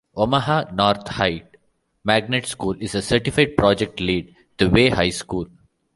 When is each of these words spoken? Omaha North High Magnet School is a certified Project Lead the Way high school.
Omaha 0.17 0.71
North 0.73 1.09
High 1.09 1.43
Magnet 2.03 2.47
School 2.47 2.75
is 2.79 2.95
a 2.95 3.03
certified 3.03 3.55
Project 3.55 3.99
Lead 3.99 4.35
the 4.57 4.67
Way 4.67 4.89
high 4.89 5.11
school. 5.11 5.45